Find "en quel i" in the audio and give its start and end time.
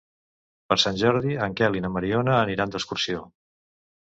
1.49-1.83